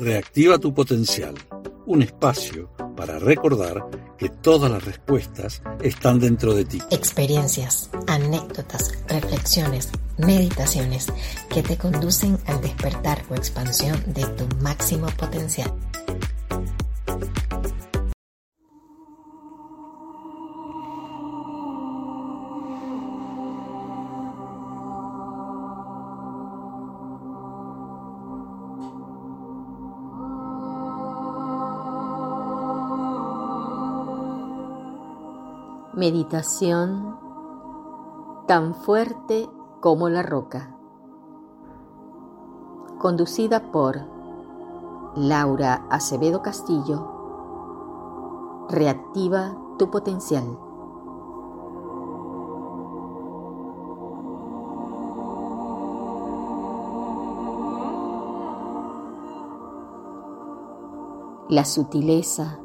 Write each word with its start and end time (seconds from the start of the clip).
Reactiva 0.00 0.56
tu 0.56 0.72
potencial, 0.72 1.34
un 1.84 2.00
espacio 2.00 2.70
para 2.96 3.18
recordar 3.18 3.84
que 4.16 4.30
todas 4.30 4.70
las 4.70 4.82
respuestas 4.82 5.62
están 5.82 6.18
dentro 6.18 6.54
de 6.54 6.64
ti. 6.64 6.78
Experiencias, 6.90 7.90
anécdotas, 8.06 8.94
reflexiones, 9.08 9.90
meditaciones 10.16 11.08
que 11.50 11.62
te 11.62 11.76
conducen 11.76 12.38
al 12.46 12.62
despertar 12.62 13.22
o 13.28 13.34
expansión 13.34 14.02
de 14.06 14.24
tu 14.24 14.46
máximo 14.62 15.06
potencial. 15.18 15.70
Meditación 36.00 37.18
tan 38.46 38.74
fuerte 38.74 39.50
como 39.80 40.08
la 40.08 40.22
roca. 40.22 40.74
Conducida 42.98 43.70
por 43.70 44.00
Laura 45.14 45.84
Acevedo 45.90 46.40
Castillo. 46.40 47.06
Reactiva 48.70 49.54
tu 49.76 49.90
potencial. 49.90 50.58
La 61.50 61.66
sutileza 61.66 62.58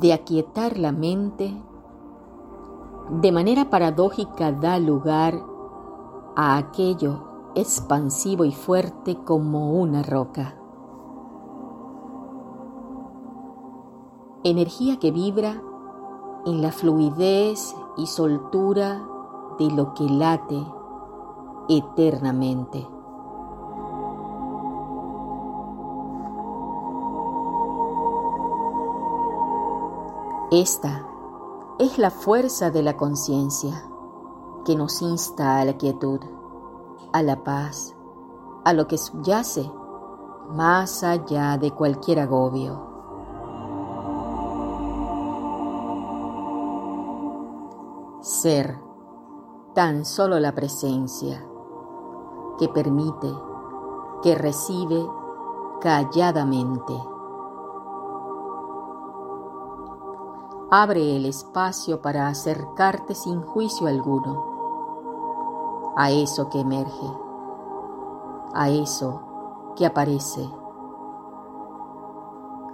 de 0.00 0.12
aquietar 0.12 0.76
la 0.76 0.90
mente 0.90 1.56
de 3.10 3.30
manera 3.30 3.70
paradójica 3.70 4.50
da 4.52 4.78
lugar 4.78 5.34
a 6.34 6.56
aquello 6.56 7.52
expansivo 7.54 8.44
y 8.44 8.52
fuerte 8.52 9.16
como 9.24 9.72
una 9.72 10.02
roca. 10.02 10.56
Energía 14.42 14.98
que 14.98 15.10
vibra 15.10 15.62
en 16.44 16.62
la 16.62 16.72
fluidez 16.72 17.74
y 17.96 18.06
soltura 18.06 19.02
de 19.58 19.70
lo 19.70 19.94
que 19.94 20.04
late 20.04 20.64
eternamente. 21.68 22.86
Esta 30.50 31.15
es 31.78 31.98
la 31.98 32.10
fuerza 32.10 32.70
de 32.70 32.82
la 32.82 32.96
conciencia 32.96 33.84
que 34.64 34.74
nos 34.74 35.02
insta 35.02 35.58
a 35.58 35.64
la 35.66 35.76
quietud, 35.76 36.20
a 37.12 37.22
la 37.22 37.44
paz, 37.44 37.94
a 38.64 38.72
lo 38.72 38.86
que 38.86 38.96
subyace 38.96 39.70
más 40.48 41.02
allá 41.02 41.58
de 41.58 41.70
cualquier 41.72 42.20
agobio. 42.20 42.86
Ser 48.22 48.80
tan 49.74 50.06
solo 50.06 50.40
la 50.40 50.54
presencia 50.54 51.46
que 52.58 52.68
permite, 52.70 53.30
que 54.22 54.34
recibe 54.34 55.06
calladamente. 55.82 56.94
Abre 60.70 61.14
el 61.14 61.26
espacio 61.26 62.02
para 62.02 62.26
acercarte 62.26 63.14
sin 63.14 63.40
juicio 63.40 63.86
alguno. 63.86 65.92
A 65.96 66.10
eso 66.10 66.50
que 66.50 66.58
emerge, 66.58 67.06
a 68.52 68.68
eso 68.68 69.22
que 69.76 69.86
aparece, 69.86 70.50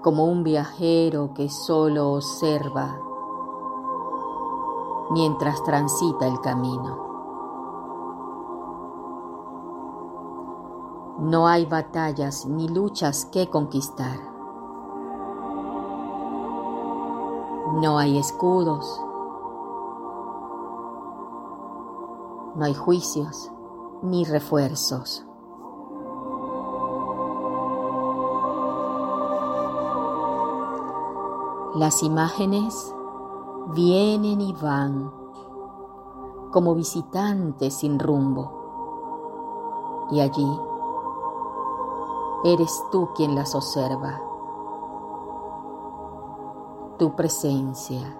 como 0.02 0.24
un 0.24 0.42
viajero 0.42 1.34
que 1.34 1.50
solo 1.50 2.14
observa 2.14 2.98
mientras 5.10 5.62
transita 5.62 6.26
el 6.26 6.40
camino. 6.40 6.96
No 11.18 11.46
hay 11.46 11.66
batallas 11.66 12.46
ni 12.46 12.68
luchas 12.68 13.26
que 13.26 13.50
conquistar 13.50 14.31
No 17.72 17.96
hay 17.96 18.18
escudos. 18.18 19.00
No 22.54 22.66
hay 22.66 22.74
juicios 22.74 23.50
ni 24.02 24.26
refuerzos. 24.26 25.24
Las 31.74 32.02
imágenes 32.02 32.94
vienen 33.68 34.42
y 34.42 34.52
van 34.52 35.10
como 36.50 36.74
visitantes 36.74 37.72
sin 37.72 37.98
rumbo. 37.98 40.08
Y 40.10 40.20
allí 40.20 40.60
eres 42.44 42.84
tú 42.92 43.08
quien 43.14 43.34
las 43.34 43.54
observa 43.54 44.31
tu 46.98 47.14
presencia 47.14 48.16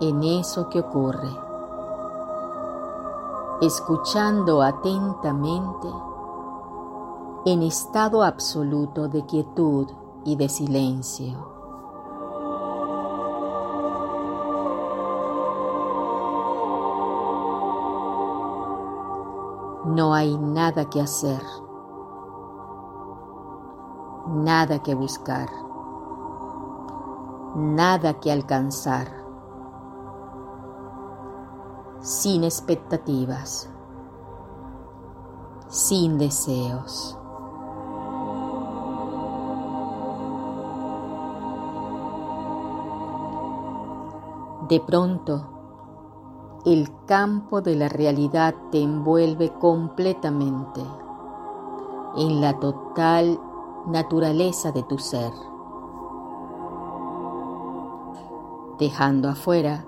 en 0.00 0.22
eso 0.22 0.68
que 0.68 0.80
ocurre, 0.80 1.30
escuchando 3.62 4.62
atentamente 4.62 5.88
en 7.46 7.62
estado 7.62 8.22
absoluto 8.22 9.08
de 9.08 9.24
quietud 9.24 9.88
y 10.24 10.36
de 10.36 10.48
silencio. 10.48 11.54
No 19.86 20.12
hay 20.12 20.36
nada 20.36 20.90
que 20.90 21.00
hacer, 21.00 21.40
nada 24.26 24.82
que 24.82 24.94
buscar 24.94 25.65
nada 27.56 28.20
que 28.20 28.30
alcanzar, 28.30 29.08
sin 32.00 32.44
expectativas, 32.44 33.70
sin 35.68 36.18
deseos. 36.18 37.18
De 44.68 44.78
pronto, 44.80 45.46
el 46.66 46.90
campo 47.06 47.62
de 47.62 47.74
la 47.76 47.88
realidad 47.88 48.54
te 48.70 48.82
envuelve 48.82 49.54
completamente 49.58 50.82
en 52.18 52.42
la 52.42 52.58
total 52.60 53.40
naturaleza 53.86 54.72
de 54.72 54.82
tu 54.82 54.98
ser. 54.98 55.32
Dejando 58.78 59.28
afuera 59.28 59.84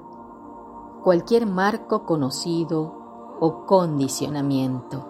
cualquier 1.03 1.47
marco 1.47 2.04
conocido 2.04 3.37
o 3.41 3.66
condicionamiento. 3.66 5.04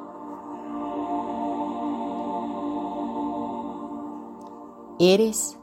Eres 4.99 5.59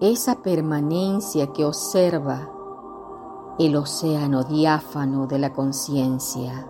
esa 0.00 0.42
permanencia 0.42 1.48
que 1.52 1.64
observa 1.64 2.48
el 3.58 3.76
océano 3.76 4.44
diáfano 4.44 5.26
de 5.26 5.38
la 5.38 5.52
conciencia. 5.52 6.68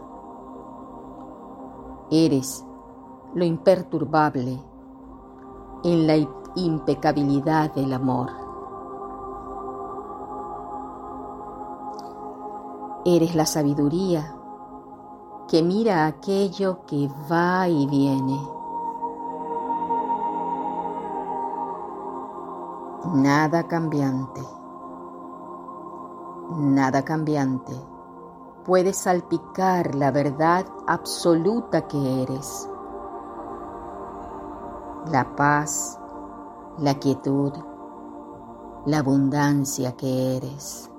Eres 2.10 2.64
lo 3.34 3.44
imperturbable 3.44 4.58
en 5.84 6.06
la 6.06 6.16
impecabilidad 6.54 7.72
del 7.74 7.92
amor. 7.92 8.41
Eres 13.04 13.34
la 13.34 13.46
sabiduría 13.46 14.36
que 15.48 15.62
mira 15.62 16.06
aquello 16.06 16.84
que 16.86 17.10
va 17.30 17.68
y 17.68 17.86
viene. 17.86 18.40
Nada 23.14 23.66
cambiante, 23.66 24.40
nada 26.50 27.04
cambiante 27.04 27.74
puede 28.64 28.92
salpicar 28.92 29.94
la 29.96 30.10
verdad 30.12 30.64
absoluta 30.86 31.88
que 31.88 32.22
eres. 32.22 32.68
la 35.10 35.24
paz, 35.34 35.98
la 36.78 36.94
quietud, 36.94 37.52
la 38.86 38.98
abundancia 38.98 39.92
que 39.96 40.36
eres. 40.36 40.91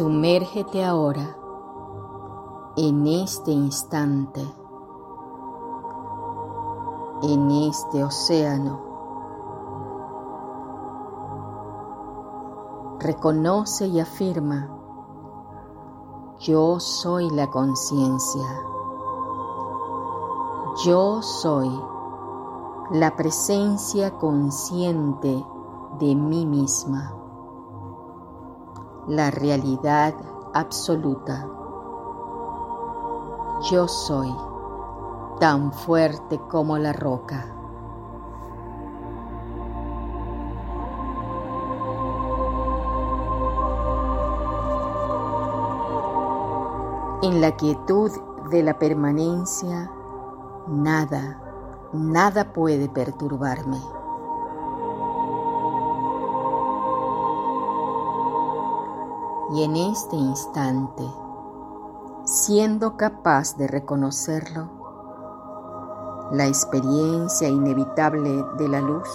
Sumérgete 0.00 0.82
ahora, 0.82 1.36
en 2.74 3.06
este 3.06 3.50
instante, 3.50 4.40
en 7.20 7.50
este 7.50 8.02
océano. 8.02 8.80
Reconoce 12.98 13.88
y 13.88 14.00
afirma, 14.00 14.70
yo 16.38 16.80
soy 16.80 17.28
la 17.28 17.50
conciencia. 17.50 18.48
Yo 20.82 21.20
soy 21.20 21.68
la 22.90 23.14
presencia 23.16 24.16
consciente 24.16 25.44
de 25.98 26.14
mí 26.14 26.46
misma 26.46 27.19
la 29.10 29.32
realidad 29.32 30.14
absoluta. 30.54 31.48
Yo 33.68 33.88
soy 33.88 34.32
tan 35.40 35.72
fuerte 35.72 36.38
como 36.48 36.78
la 36.78 36.92
roca. 36.92 37.44
En 47.22 47.40
la 47.40 47.56
quietud 47.56 48.12
de 48.50 48.62
la 48.62 48.78
permanencia, 48.78 49.90
nada, 50.68 51.42
nada 51.92 52.52
puede 52.52 52.88
perturbarme. 52.88 53.99
Y 59.52 59.64
en 59.64 59.74
este 59.74 60.16
instante, 60.16 61.04
siendo 62.24 62.96
capaz 62.96 63.56
de 63.56 63.66
reconocerlo, 63.66 64.68
la 66.30 66.46
experiencia 66.46 67.48
inevitable 67.48 68.44
de 68.56 68.68
la 68.68 68.80
luz, 68.80 69.08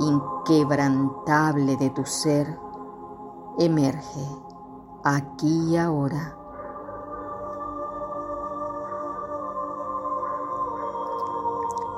inquebrantable 0.00 1.76
de 1.76 1.90
tu 1.90 2.04
ser, 2.04 2.58
emerge 3.58 4.26
aquí 5.04 5.70
y 5.70 5.76
ahora. 5.76 6.36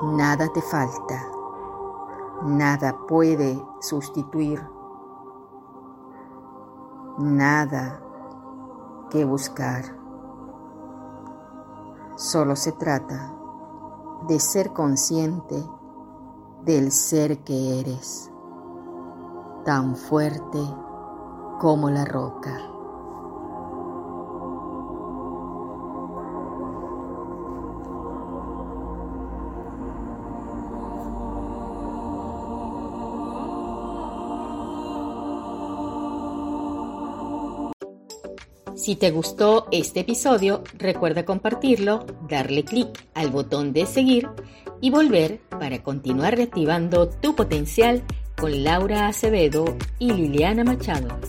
Nada 0.03 0.47
te 0.49 0.61
falta, 0.61 1.27
nada 2.43 2.95
puede 3.07 3.59
sustituir 3.79 4.61
nada 7.17 8.01
que 9.09 9.25
buscar. 9.25 9.83
Solo 12.15 12.55
se 12.55 12.71
trata 12.71 13.33
de 14.27 14.39
ser 14.39 14.71
consciente 14.71 15.63
del 16.63 16.91
ser 16.91 17.39
que 17.39 17.79
eres, 17.79 18.31
tan 19.65 19.95
fuerte 19.95 20.59
como 21.59 21.89
la 21.89 22.05
roca. 22.05 22.72
Si 38.75 38.95
te 38.95 39.11
gustó 39.11 39.67
este 39.71 39.99
episodio, 39.99 40.63
recuerda 40.77 41.25
compartirlo, 41.25 42.05
darle 42.27 42.65
clic 42.65 43.07
al 43.13 43.29
botón 43.29 43.71
de 43.71 43.85
seguir 43.85 44.27
y 44.81 44.89
volver 44.89 45.41
para 45.47 45.83
continuar 45.83 46.35
reactivando 46.35 47.07
tu 47.07 47.35
potencial 47.35 48.03
con 48.35 48.63
Laura 48.63 49.07
Acevedo 49.07 49.77
y 49.99 50.11
Liliana 50.11 50.63
Machado. 50.63 51.19